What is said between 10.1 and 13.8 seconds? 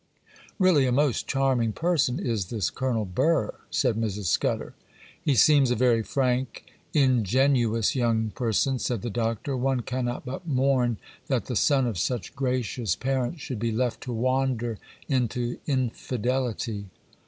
but mourn that the son of such gracious parents should be